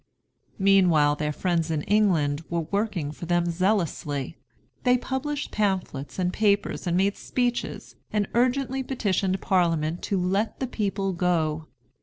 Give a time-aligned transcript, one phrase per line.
[0.57, 4.35] Meanwhile their friends in England were working for them zealously.
[4.81, 10.65] They published pamphlets and papers and made speeches, and urgently petitioned Parliament to "let the
[10.65, 11.67] people go."